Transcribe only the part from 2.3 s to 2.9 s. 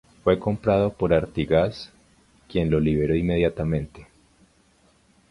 quien lo